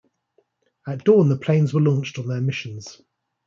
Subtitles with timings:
[0.87, 3.03] At dawn the planes were launched on their missions.